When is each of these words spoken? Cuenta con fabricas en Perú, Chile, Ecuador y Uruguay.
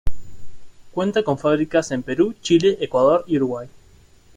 Cuenta 0.93 1.21
con 1.21 1.37
fabricas 1.37 1.91
en 1.91 2.01
Perú, 2.01 2.33
Chile, 2.41 2.75
Ecuador 2.81 3.23
y 3.27 3.37
Uruguay. 3.37 3.69